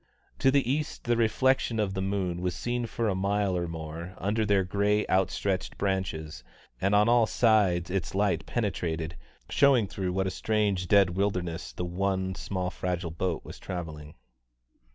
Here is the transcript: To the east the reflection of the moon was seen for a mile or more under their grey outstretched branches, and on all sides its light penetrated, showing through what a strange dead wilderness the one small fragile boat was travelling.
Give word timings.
To 0.39 0.49
the 0.49 0.67
east 0.67 1.03
the 1.03 1.15
reflection 1.15 1.79
of 1.79 1.93
the 1.93 2.01
moon 2.01 2.41
was 2.41 2.55
seen 2.55 2.87
for 2.87 3.07
a 3.07 3.13
mile 3.13 3.55
or 3.55 3.67
more 3.67 4.15
under 4.17 4.47
their 4.47 4.63
grey 4.63 5.05
outstretched 5.07 5.77
branches, 5.77 6.43
and 6.81 6.95
on 6.95 7.07
all 7.07 7.27
sides 7.27 7.91
its 7.91 8.15
light 8.15 8.47
penetrated, 8.47 9.15
showing 9.51 9.85
through 9.85 10.11
what 10.13 10.25
a 10.25 10.31
strange 10.31 10.87
dead 10.87 11.11
wilderness 11.11 11.71
the 11.71 11.85
one 11.85 12.33
small 12.33 12.71
fragile 12.71 13.11
boat 13.11 13.45
was 13.45 13.59
travelling. 13.59 14.15